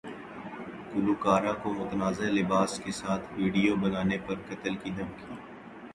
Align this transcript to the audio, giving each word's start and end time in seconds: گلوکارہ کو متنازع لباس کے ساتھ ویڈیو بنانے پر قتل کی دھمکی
گلوکارہ 0.93 1.53
کو 1.61 1.73
متنازع 1.73 2.29
لباس 2.31 2.79
کے 2.83 2.91
ساتھ 3.01 3.25
ویڈیو 3.37 3.75
بنانے 3.81 4.17
پر 4.27 4.35
قتل 4.49 4.75
کی 4.75 4.89
دھمکی 4.97 5.33